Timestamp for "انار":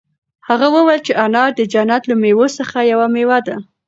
1.25-1.49